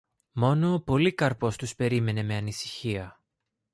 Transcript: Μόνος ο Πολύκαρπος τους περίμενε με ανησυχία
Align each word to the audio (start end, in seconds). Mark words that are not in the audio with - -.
Μόνος 0.31 0.73
ο 0.75 0.81
Πολύκαρπος 0.83 1.57
τους 1.57 1.75
περίμενε 1.75 2.23
με 2.23 2.35
ανησυχία 2.35 3.19